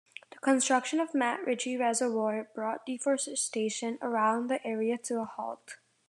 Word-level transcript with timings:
The 0.31 0.39
construction 0.39 0.99
of 0.99 1.11
MacRitchie 1.11 1.79
Reservoir 1.79 2.49
brought 2.55 2.87
deforestation 2.87 3.99
around 4.01 4.47
the 4.47 4.59
area 4.65 4.97
to 4.97 5.21
a 5.21 5.25
halt. 5.25 5.75